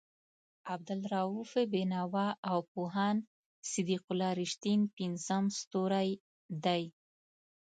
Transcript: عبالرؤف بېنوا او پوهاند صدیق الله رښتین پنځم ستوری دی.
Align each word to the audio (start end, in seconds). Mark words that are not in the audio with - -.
عبالرؤف 0.73 1.51
بېنوا 1.71 2.27
او 2.51 2.59
پوهاند 2.71 3.21
صدیق 3.71 4.03
الله 4.11 4.31
رښتین 4.41 4.81
پنځم 4.97 5.43
ستوری 5.59 6.09
دی. 6.65 6.83